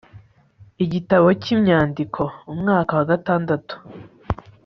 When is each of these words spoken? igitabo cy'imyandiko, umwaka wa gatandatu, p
igitabo 0.83 1.27
cy'imyandiko, 1.41 2.21
umwaka 2.51 2.91
wa 2.99 3.05
gatandatu, 3.11 3.73
p 3.81 3.83